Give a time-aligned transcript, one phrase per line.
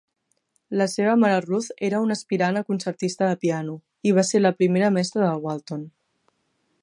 [0.81, 3.77] La seva mare Ruth era una aspirant a concertista de piano,
[4.11, 5.85] i va ser la primera mestra de Walton.